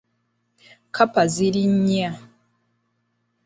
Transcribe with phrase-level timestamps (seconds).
[0.87, 2.11] Kkapa ziri nnya.